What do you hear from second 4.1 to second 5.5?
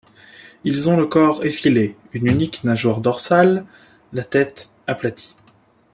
la tête aplatie.